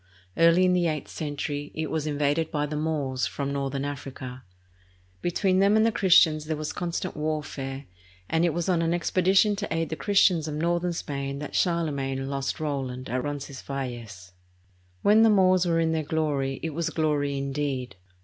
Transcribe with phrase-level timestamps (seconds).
[0.35, 4.41] Early in the eighth century, it was in vaded by the Moors from northern Africa.
[5.21, 7.85] Between them and the Christians there was constant warfare,
[8.27, 12.27] and it was on an expedition to aid the Christians of northern Spain that Charlemagne
[12.31, 14.31] lost Roland at Roncesvalles.
[15.03, 17.95] When the Moors were in their glory, it was glory, indeed.